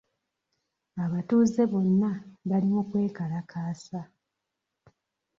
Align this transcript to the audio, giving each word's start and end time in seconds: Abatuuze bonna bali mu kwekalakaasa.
Abatuuze 1.05 1.61
bonna 1.71 2.11
bali 2.49 2.67
mu 2.75 2.83
kwekalakaasa. 2.89 4.01